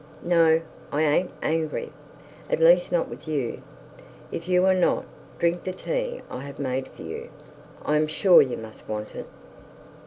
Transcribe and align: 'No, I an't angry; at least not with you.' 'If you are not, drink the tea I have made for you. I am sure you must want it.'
'No, 0.23 0.61
I 0.91 1.03
an't 1.03 1.29
angry; 1.43 1.91
at 2.49 2.59
least 2.59 2.91
not 2.91 3.07
with 3.07 3.27
you.' 3.27 3.61
'If 4.31 4.47
you 4.47 4.65
are 4.65 4.73
not, 4.73 5.05
drink 5.37 5.63
the 5.63 5.73
tea 5.73 6.21
I 6.27 6.39
have 6.39 6.57
made 6.57 6.87
for 6.87 7.03
you. 7.03 7.29
I 7.85 7.97
am 7.97 8.07
sure 8.07 8.41
you 8.41 8.57
must 8.57 8.89
want 8.89 9.13
it.' 9.13 9.27